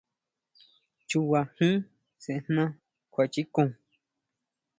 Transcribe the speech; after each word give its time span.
Chuba 1.09 1.39
jín 1.55 1.77
sʼejná 2.23 2.63
kjuachikon. 3.13 3.69